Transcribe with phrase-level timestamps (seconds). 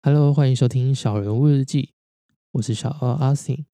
[0.00, 1.90] Hello，欢迎收听小人物日记，
[2.52, 3.64] 我是小二阿信。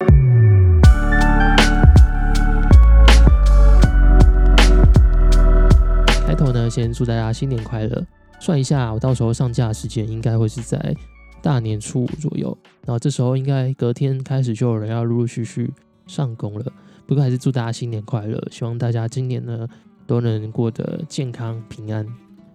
[6.26, 8.06] 开头呢，先祝大家新年快乐。
[8.40, 10.96] 算一下，我到时候上架的时间应该会是在
[11.42, 12.56] 大年初五左右，
[12.86, 15.70] 然后这时候应该隔天开始就有人要陆陆续续
[16.06, 16.72] 上工了。
[17.06, 19.68] 不过还是祝大家新年快乐，希望大家今年呢
[20.06, 22.06] 都能过得健康平安。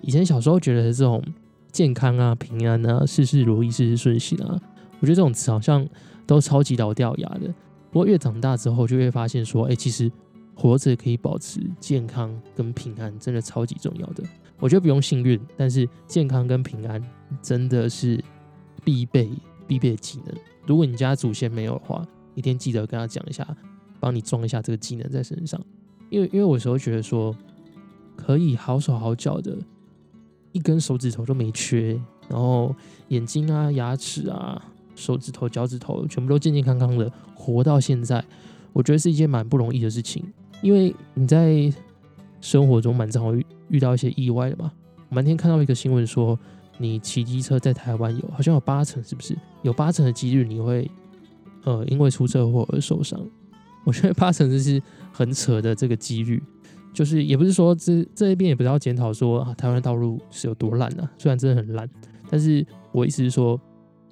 [0.01, 1.23] 以前小时候觉得这种
[1.71, 4.59] 健康啊、平安啊、事事如意、事事顺心啊，
[4.99, 5.87] 我觉得这种词好像
[6.25, 7.53] 都超级老掉牙的。
[7.91, 10.11] 不过越长大之后，就会发现说，哎，其实
[10.55, 14.23] 活着可以保持健康跟平安，真的超级重要的。
[14.59, 17.01] 我觉得不用幸运，但是健康跟平安
[17.41, 18.21] 真的是
[18.83, 19.29] 必备
[19.65, 20.35] 必备的技能。
[20.65, 22.05] 如果你家祖先没有的话，
[22.35, 23.47] 一定记得跟他讲一下，
[23.99, 25.59] 帮你装一下这个技能在身上。
[26.09, 27.35] 因为因为我有时候觉得说，
[28.15, 29.57] 可以好手好脚的。
[30.51, 32.75] 一根手指头都没缺，然后
[33.09, 34.61] 眼睛啊、牙齿啊、
[34.95, 38.23] 手指头、脚趾头全部都健健康康的活到现在，
[38.73, 40.23] 我觉得是一件蛮不容易的事情。
[40.61, 41.71] 因为你在
[42.41, 44.71] 生活中蛮常会遇到一些意外的嘛。
[45.09, 46.37] 我那天看到一个新闻说，
[46.77, 50.89] 你骑机车在台湾有好像有八成，是不是有八成的几率你会
[51.63, 53.19] 呃因为出车祸而受伤？
[53.85, 54.81] 我觉得八成这是
[55.11, 56.41] 很扯的这个几率。
[56.93, 61.89] 就是也不是说这这一边也不是要检讨说啊台湾道路是有多烂啊，虽然真的很烂，
[62.29, 63.59] 但是我意思是说，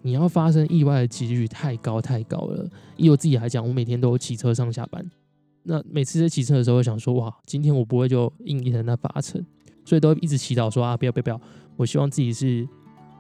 [0.04, 2.70] 你要发生意外的几率太高太高了。
[2.96, 5.06] 以我自己来讲，我每天都骑车上下班，
[5.64, 9.44] 那每次在骑车的时候，想说哇，今天我不会就应验了那八成，
[9.84, 11.42] 所以都一直祈祷说啊，不要不要不要，
[11.76, 12.68] 我希望自己是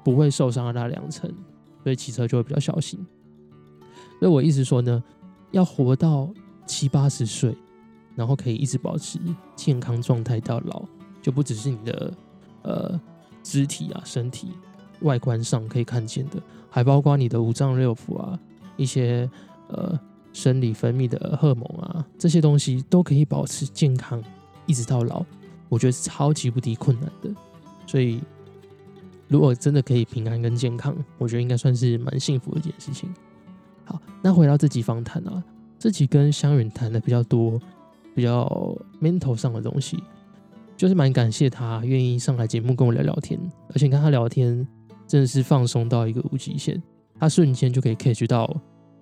[0.04, 1.30] 不会受伤的那两成，
[1.84, 3.00] 所以骑车就会比较小心。
[4.20, 5.04] 所以我意思说呢，
[5.52, 6.32] 要活到
[6.66, 7.56] 七八十岁。
[8.18, 9.20] 然后可以一直保持
[9.56, 10.84] 健康状态到老，
[11.22, 12.14] 就不只是你的
[12.64, 13.00] 呃
[13.44, 14.48] 肢体啊、身体
[15.02, 18.38] 外观上可以看见的，还包括你的五脏六腑啊、
[18.76, 19.30] 一些
[19.68, 19.98] 呃
[20.34, 24.22] 生理分泌的荷尔蒙啊，这些东西都可以保持健康
[24.66, 25.24] 一直到老。
[25.70, 27.30] 我觉得是超级无敌困难的，
[27.86, 28.20] 所以
[29.28, 33.14] 如果真的可以平安跟健康，我觉得应该算是蛮幸福的一件事情。
[33.86, 35.44] 好，那回到这集访谈啊，
[35.78, 37.62] 这集跟香云谈的比较多。
[38.18, 39.96] 比较 mental 上的东西，
[40.76, 43.40] 就是蛮感谢他愿意上来节目跟我聊聊天，
[43.70, 44.68] 而且跟他聊天
[45.06, 46.82] 真的是放松到一个无极限，
[47.20, 48.52] 他瞬间就可以 catch 到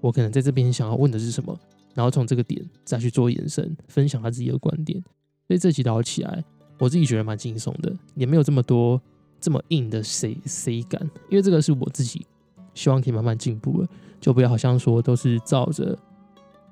[0.02, 1.58] 我可能在这边想要问的是什么，
[1.94, 5.02] 然后从这个点再去做延伸，分享他自己的观点。
[5.48, 6.44] 所以这集聊起来，
[6.78, 9.02] 我自己觉得蛮轻松的，也没有这么多
[9.40, 12.28] 这么硬的 C C 感，因为这个是我自己
[12.74, 13.88] 希望可以慢慢进步的，
[14.20, 15.98] 就不要好像说都是照着。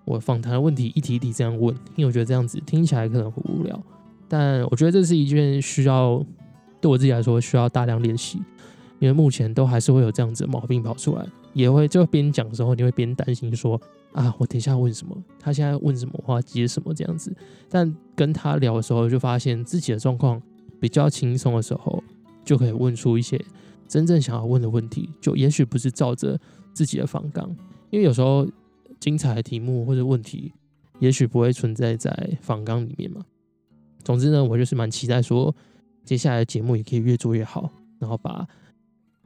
[0.06, 3.82] 我访谈的问题一题一题这样问，因为我觉得这样子听起来可能很无聊，
[4.28, 6.24] 但我觉得这是一件需要
[6.82, 8.40] 对我自己来说需要大量练习，
[9.00, 13.80] 因为目前都还是会有这样子的毛病跑出来，也会就边讲的时候你会边担心说
[14.12, 17.34] 啊，我等一下问什么，他现在问什么话接什么这样子，
[17.70, 20.42] 但跟他聊的时候就发现自己的状况
[20.80, 22.04] 比较轻松的时候，
[22.44, 23.40] 就可以问出一些
[23.88, 26.38] 真正想要问的问题，就也许不是照着
[26.74, 27.50] 自己的方纲，
[27.90, 28.46] 因为有时候。
[29.04, 30.54] 精彩的题目或者问题，
[31.00, 33.26] 也许不会存在在访纲里面嘛。
[34.02, 35.54] 总之呢，我就是蛮期待说，
[36.06, 37.70] 接下来的节目也可以越做越好，
[38.00, 38.48] 然后把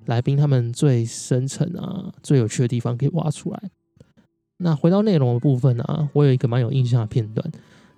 [0.07, 3.69] 来宾他们最深层啊、最有趣的地方可以挖出来。
[4.57, 7.47] 那回到内容的部分啊，我有一个蛮有印象的片段，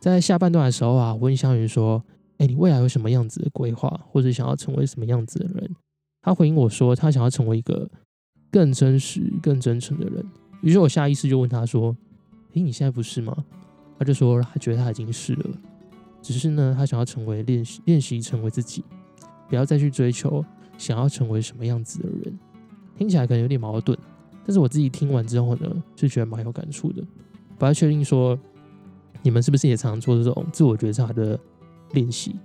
[0.02, 2.04] 在下半段的时候啊，问湘云说
[2.40, 5.74] ：“哎，你未来有什么样子的规划，或者想要成为什么样子的人？”
[6.22, 7.90] 他回应我说：“他想要成为一个
[8.52, 10.26] 更真实、更真诚的人。”
[10.62, 11.96] 于是我下意识就问他说
[12.54, 13.36] ：“诶，你现在不是吗？”
[13.98, 15.50] 他就说他觉得他已经是了，
[16.22, 18.84] 只是呢，他想要成为练习练习成为自己，
[19.50, 20.44] 不要再去追求
[20.78, 22.40] 想要成为什么样子的人。
[22.98, 23.98] 听起来可能有点矛盾，
[24.46, 27.04] 但是我自己听完之后呢，就觉得蛮有感触的。
[27.58, 28.40] 不太确定说
[29.22, 31.38] 你们是不是也常做这种自我觉察的
[31.92, 32.36] 练习？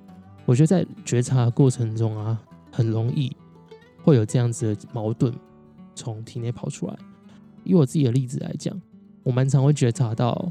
[0.45, 2.41] 我觉得在觉察过程中啊，
[2.73, 3.35] 很容易
[4.03, 5.33] 会有这样子的矛盾
[5.95, 6.97] 从体内跑出来。
[7.65, 8.81] 以我自己的例子来讲，
[9.22, 10.51] 我蛮常会觉察到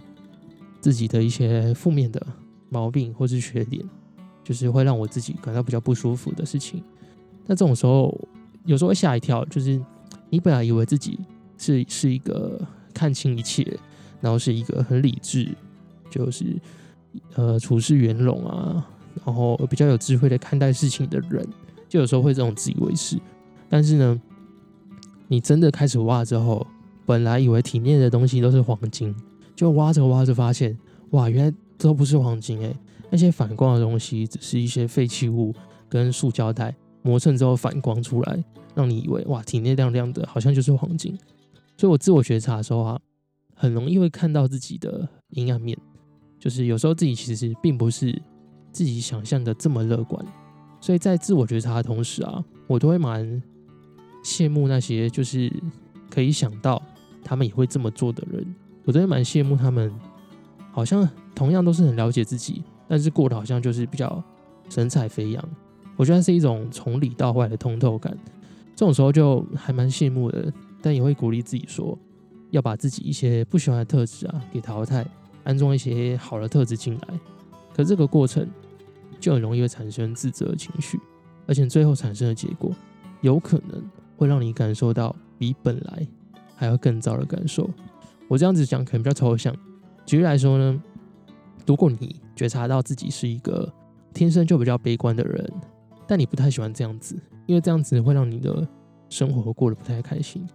[0.81, 2.25] 自己的一些负面的
[2.69, 3.83] 毛病或是缺点，
[4.43, 6.83] 就是会让我自己感到比较不舒服的事情。
[7.45, 8.17] 那这种时候，
[8.65, 9.79] 有时候会吓一跳，就是
[10.29, 11.19] 你本来以为自己
[11.57, 12.59] 是是一个
[12.93, 13.77] 看清一切，
[14.19, 15.47] 然后是一个很理智，
[16.09, 16.59] 就是
[17.35, 18.87] 呃处事圆融啊，
[19.25, 21.47] 然后比较有智慧的看待事情的人，
[21.87, 23.19] 就有时候会这种自以为是。
[23.69, 24.21] 但是呢，
[25.27, 26.65] 你真的开始挖之后，
[27.05, 29.13] 本来以为体内的东西都是黄金，
[29.55, 30.77] 就挖着挖着发现，
[31.11, 32.75] 哇，原来都不是黄金诶，
[33.09, 35.53] 那些反光的东西只是一些废弃物
[35.89, 41.17] 跟塑胶袋磨蹭之后反光出来，让你以为哇，体内亮亮的，好像就是黄金。
[41.77, 42.99] 所以我自我觉察的时候啊，
[43.53, 45.77] 很容易会看到自己的阴暗面，
[46.39, 48.21] 就是有时候自己其实并不是
[48.71, 50.23] 自己想象的这么乐观。
[50.79, 53.41] 所以在自我觉察的同时啊，我都会蛮
[54.23, 55.51] 羡慕那些就是
[56.09, 56.81] 可以想到
[57.23, 58.45] 他们也会这么做的人，
[58.85, 59.91] 我真的蛮羡慕他们，
[60.71, 64.23] 好像同样都是很了解自己，但是过得好像就是比较
[64.69, 65.49] 神采飞扬。
[65.95, 68.17] 我觉得是一种从里到外的通透感，
[68.75, 71.97] 这种时候就还蛮羡慕的，但也会鼓励自己说，
[72.49, 75.05] 要把自己一些不喜欢的特质啊给淘汰，
[75.43, 77.19] 安装一些好的特质进来。
[77.75, 78.47] 可这个过程
[79.19, 80.99] 就很容易会产生自责情绪，
[81.45, 82.71] 而且最后产生的结果，
[83.21, 83.81] 有可能
[84.17, 86.07] 会让你感受到比本来
[86.63, 87.69] 还要更糟的感受。
[88.27, 89.55] 我这样子讲可能比较抽象，
[90.05, 90.83] 举例来说呢，
[91.65, 93.71] 如果你觉察到自己是一个
[94.13, 95.53] 天生就比较悲观的人。
[96.05, 98.67] 但你不太喜欢这样子，因为这样子会让你的
[99.07, 100.45] 生活过得不太开心，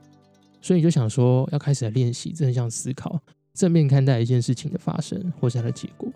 [0.60, 3.18] 所以你就想说要开始来练习正向思考，
[3.54, 6.06] 正面看待一件事情的发生或是它的结果。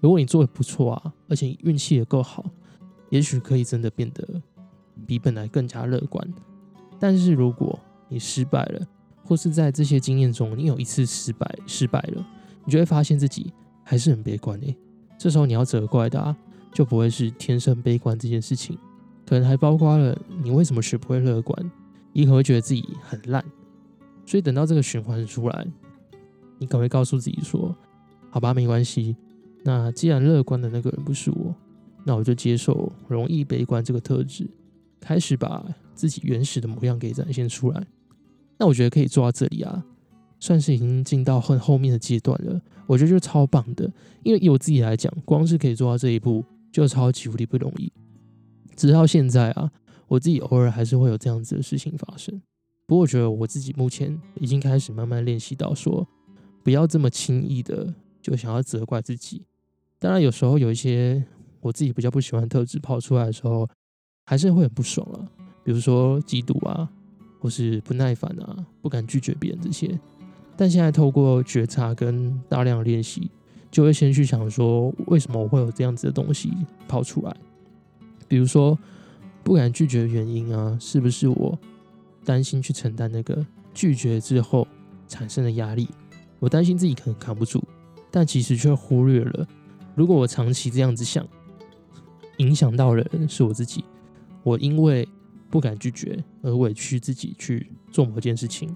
[0.00, 2.44] 如果你做的不错啊，而且运气也够好，
[3.08, 4.22] 也许可以真的变得
[5.06, 6.22] 比本来更加乐观。
[7.00, 7.76] 但是如果
[8.10, 8.86] 你失败了，
[9.24, 12.26] 或是在这些经验中你有一次失败失败了，
[12.64, 14.76] 你就会发现自己还是很悲观诶。
[15.18, 16.36] 这时候你要责怪的啊。
[16.74, 18.76] 就不会是天生悲观这件事情，
[19.24, 21.70] 可能还包括了你为什么学不会乐观，
[22.12, 23.44] 你可能会觉得自己很烂，
[24.26, 25.66] 所以等到这个循环出来，
[26.58, 27.72] 你可能会告诉自己说
[28.28, 29.14] ：“好吧，没关系。
[29.62, 31.54] 那既然乐观的那个人不是我，
[32.02, 34.50] 那我就接受容易悲观这个特质，
[34.98, 37.86] 开始把自己原始的模样给展现出来。”
[38.58, 39.84] 那我觉得可以做到这里啊，
[40.40, 42.60] 算是已经进到很后面的阶段了。
[42.86, 43.90] 我觉得就超棒的，
[44.22, 46.44] 因为以我自己来讲，光是可以做到这一步。
[46.74, 47.92] 就超级无敌不容易，
[48.74, 49.70] 直到现在啊，
[50.08, 52.42] 我自己偶尔还是会有这样子的事情发生。
[52.84, 56.04] 不过我觉得我自己目前已经开始慢慢练习到说，
[56.64, 59.44] 不要这么轻易的就想要责怪自己。
[60.00, 61.24] 当然有时候有一些
[61.60, 63.68] 我自己比较不喜欢特质跑出来的时候，
[64.26, 65.30] 还是会很不爽啊。
[65.62, 66.90] 比如说嫉妒啊，
[67.44, 70.00] 或是不耐烦啊，不敢拒绝别人这些。
[70.56, 73.30] 但现在透过觉察跟大量练习。
[73.70, 76.52] 就会先去想说，为什么我会有这样子的东西
[76.86, 77.36] 跑出来？
[78.28, 78.78] 比如说
[79.42, 81.58] 不敢拒绝的原因啊，是不是我
[82.24, 83.44] 担心去承担那个
[83.74, 84.64] 拒绝之后
[85.08, 85.88] 产生的压力？
[86.38, 87.60] 我担心自己可能扛不住，
[88.12, 89.44] 但其实却忽略了，
[89.96, 91.26] 如果我长期这样子想，
[92.36, 93.84] 影响到人是我自己。
[94.44, 95.08] 我因为
[95.54, 98.74] 不敢拒绝而委屈自己去做某件事情，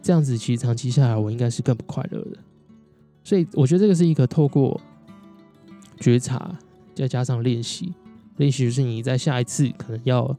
[0.00, 2.38] 这样子其实长期下来，我应该是更不快乐的。
[3.24, 4.80] 所以我觉得这个是一个透过
[5.98, 6.56] 觉察，
[6.94, 7.92] 再加上练习，
[8.36, 10.36] 练习就是你在下一次可能要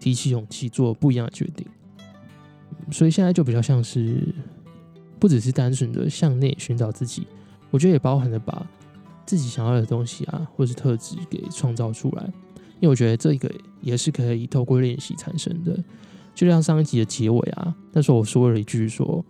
[0.00, 1.66] 提起勇气做不一样的决定。
[2.90, 4.34] 所以现在就比较像是，
[5.18, 7.26] 不只是单纯的向内寻找自己，
[7.70, 8.66] 我觉得也包含了把
[9.26, 12.32] 自己想要的东西啊，或是特质给创造出来。
[12.82, 13.50] 因为我觉得这个
[13.80, 15.82] 也是可以透过练习产生的。
[16.34, 19.24] 就像上一集的结尾啊，那时候我说了一句说：“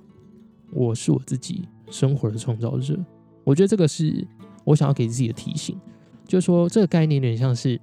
[0.74, 1.62] 我是我自己。”
[1.92, 2.98] 生活的创造者，
[3.44, 4.26] 我觉得这个是
[4.64, 5.78] 我想要给自己的提醒，
[6.26, 7.78] 就是说这个概念有点像是，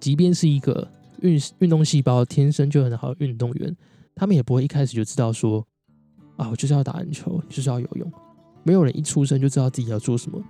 [0.00, 0.88] 即便是一个
[1.20, 3.76] 运运动细胞天生就很好的运动员，
[4.14, 5.62] 他们也不会一开始就知道说，
[6.38, 8.10] 啊，我就是要打篮球，就是要游泳，
[8.62, 10.42] 没有人一出生就知道自己要做什么，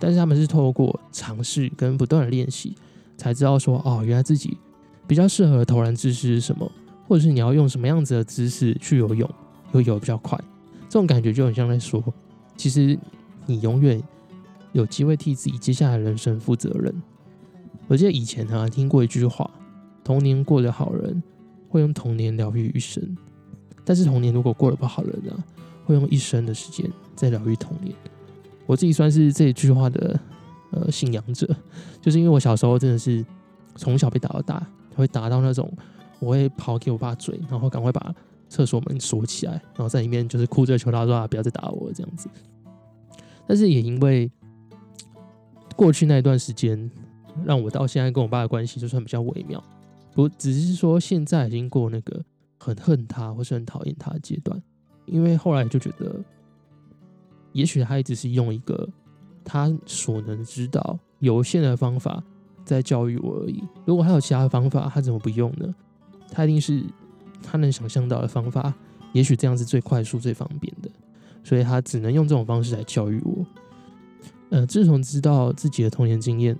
[0.00, 2.74] 但是他们是透过尝试跟不断的练习，
[3.16, 4.56] 才知道说，哦，原来自己
[5.06, 6.70] 比较适合投篮姿势是什么，
[7.08, 9.28] 或者是你要用什么样子的姿势去游泳，
[9.70, 10.38] 会游比较快。
[10.88, 12.02] 这种感觉就很像在说，
[12.56, 12.98] 其实
[13.46, 14.02] 你永远
[14.72, 16.94] 有机会替自己接下来人生负责任。
[17.88, 19.48] 我记得以前啊听过一句话：
[20.02, 21.22] 童年过得好人
[21.68, 23.16] 会用童年疗愈一生，
[23.84, 25.44] 但是童年如果过得不好人啊，
[25.84, 27.94] 会用一生的时间在疗愈童年。
[28.66, 30.18] 我自己算是这一句话的
[30.80, 31.46] 呃信仰者，
[32.00, 33.24] 就是因为我小时候真的是
[33.74, 35.72] 从小被打到大，会打到那种
[36.20, 38.14] 我会跑给我爸嘴，然后赶快把。
[38.48, 42.28] 厕所门锁起来，然后在里面就是哭着求他说：“啊，不要再打我这样子。”
[43.44, 44.30] 但是也因为
[45.74, 46.88] 过去那一段时间，
[47.44, 49.60] 让我到现在跟我爸的关系就算比较微妙。
[50.14, 52.24] 不只是说现在已经过那个
[52.56, 54.62] 很恨他或是很讨厌他的阶段，
[55.06, 56.14] 因为后来就觉得，
[57.50, 58.88] 也许他也只是用一个
[59.46, 62.22] 他所能知道有限的方法
[62.66, 63.64] 在教育我而已。
[63.86, 65.74] 如果他有其他的方法，他怎么不用呢？
[66.30, 66.84] 他一定是。
[67.42, 68.74] 他能想象到的方法，
[69.12, 70.90] 也许这样是最快速、最方便的，
[71.44, 73.46] 所以他只能用这种方式来教育我。
[74.48, 76.58] 呃，自从知道自己的童年经验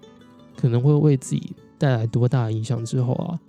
[0.54, 3.40] 可能会为自己带来多大的影响之后啊，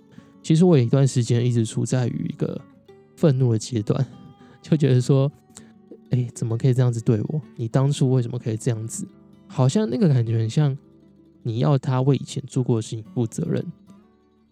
[0.42, 2.60] 其实我有一段时间一直处在于一个
[3.14, 4.04] 愤怒的阶段，
[4.60, 5.30] 就觉得说，
[6.10, 7.40] 哎，怎么可以这样子对我？
[7.54, 9.06] 你当初为什么可以这样子？
[9.48, 10.76] 好像那个感觉很像
[11.42, 13.64] 你要他为以前做过的事情负责任，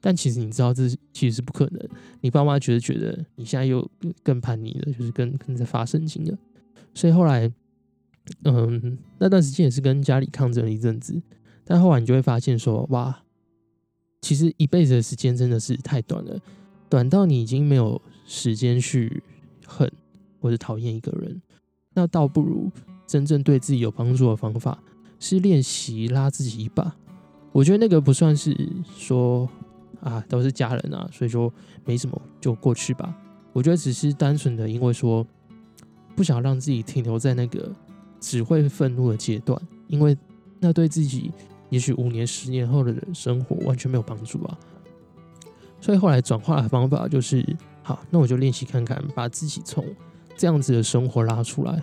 [0.00, 1.88] 但其实你知道这其实是不可能。
[2.20, 3.88] 你爸妈觉得觉得你现在又
[4.22, 6.36] 更叛逆了，就是更更在发神经了。
[6.94, 7.52] 所以后来，
[8.44, 11.22] 嗯，那段时间也是跟家里抗争了一阵子，
[11.64, 13.22] 但后来你就会发现说，哇。
[14.22, 16.40] 其实一辈子的时间真的是太短了，
[16.88, 19.22] 短到你已经没有时间去
[19.64, 19.88] 恨
[20.40, 21.40] 或者讨厌一个人，
[21.94, 22.72] 那倒不如
[23.06, 24.78] 真正对自己有帮助的方法
[25.18, 26.94] 是练习拉自己一把。
[27.52, 28.56] 我觉得那个不算是
[28.96, 29.48] 说
[30.00, 31.52] 啊都是家人啊，所以说
[31.84, 33.14] 没什么就过去吧。
[33.52, 35.26] 我觉得只是单纯的因为说
[36.14, 37.70] 不想让自己停留在那个
[38.20, 40.16] 只会愤怒的阶段，因为
[40.60, 41.32] 那对自己。
[41.68, 44.56] 也许五年、十年后的人生活完全没有帮助啊，
[45.80, 47.44] 所以后来转化的方法就是：
[47.82, 49.84] 好，那我就练习看看，把自己从
[50.36, 51.82] 这样子的生活拉出来，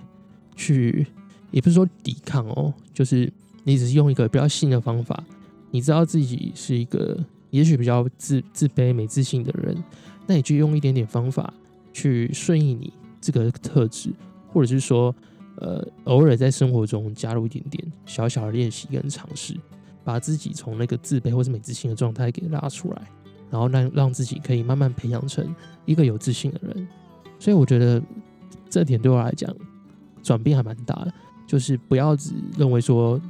[0.55, 1.05] 去
[1.51, 3.31] 也不是说抵抗哦，就是
[3.63, 5.23] 你只是用一个比较新的方法，
[5.71, 7.17] 你知道自己是一个
[7.49, 9.75] 也许比较自自卑、没自信的人，
[10.27, 11.53] 那你就用一点点方法
[11.91, 12.91] 去顺应你
[13.21, 14.11] 这个特质，
[14.51, 15.13] 或者是说。
[15.57, 19.55] 呃，偶尔在生活中加入一点点小小的练习跟尝试，
[20.03, 23.01] 把自己从那个自卑或是没自信的状态给拉出来，
[23.51, 25.55] 然后让让自己可以慢慢培养成
[25.85, 26.87] 一个有自信的人。
[27.37, 28.01] 所以我觉得
[28.67, 29.55] 这点对我来讲
[30.23, 31.13] 转变还蛮大的，
[31.45, 33.21] 就是不要只认为说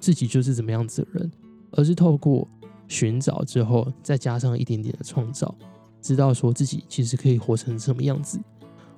[0.00, 1.30] 自己就是怎么样子的人，
[1.70, 2.48] 而是透过
[2.88, 5.54] 寻找之后，再加上一点点的创造，
[6.00, 8.40] 知道说自己其实可以活成什么样子。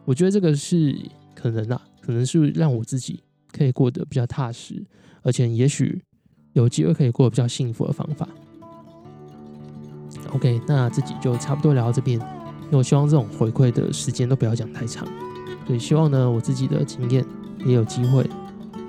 [0.07, 0.97] 我觉得这个是。
[1.35, 4.81] 可能啊，可能是让我自己可以过得比较踏实，
[5.23, 6.01] 而且也许
[6.53, 8.29] 有机会可以过得比较幸福的方法。
[10.31, 15.05] OK，那自己就差不多聊到这边，因为我希望这种回馈的时间都不要讲太长，
[15.67, 17.25] 所以希望呢我自己的经验
[17.65, 18.29] 也有机会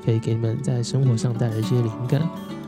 [0.04, 2.22] 可以给你们在生活上带来一些灵感。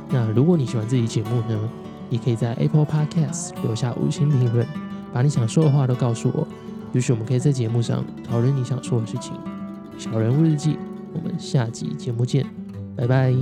[0.10, 1.70] 那如果你喜欢这期节目呢，
[2.10, 4.66] 你可以在 Apple Podcast 留下五星评论，
[5.12, 6.48] 把你想说的话都告诉我，
[6.94, 9.34] 也许我们可以在节目上讨论你想说的事情。
[9.98, 10.78] 小人物日记，
[11.14, 12.46] 我们下集节目见，
[12.96, 13.34] 拜拜。